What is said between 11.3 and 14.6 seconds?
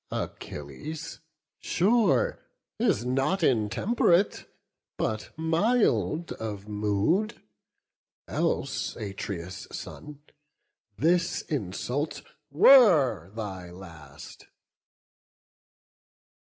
insult were thy last."